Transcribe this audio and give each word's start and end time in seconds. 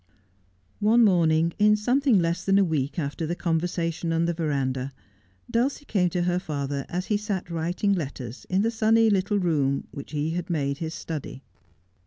One 0.79 1.03
morning, 1.05 1.53
in 1.59 1.75
something 1.75 2.17
less 2.17 2.43
than 2.43 2.57
a 2.57 2.63
week 2.63 2.97
after 2.97 3.27
the 3.27 3.35
conversation 3.35 4.11
in 4.11 4.25
the 4.25 4.33
verandah, 4.33 4.93
D.ilcie 5.51 5.85
came 5.85 6.09
to 6.09 6.23
her 6.23 6.39
fa'her 6.39 6.87
as 6.89 7.05
he 7.05 7.17
sat 7.17 7.51
writing 7.51 7.93
letters 7.93 8.47
in 8.49 8.63
the 8.63 8.71
sunny 8.71 9.11
little 9.11 9.37
room 9.37 9.85
which 9.91 10.09
he 10.11 10.31
had 10.31 10.49
made 10.49 10.79
his 10.79 10.95
study. 10.95 11.43